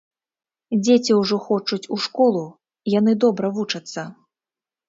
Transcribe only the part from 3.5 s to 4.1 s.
вучацца.